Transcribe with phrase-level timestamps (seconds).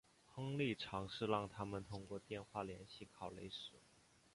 [0.25, 3.73] 亨利尝试让他们通过电话联系考雷什。